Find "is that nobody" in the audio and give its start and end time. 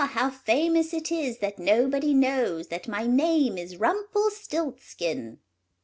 1.11-2.11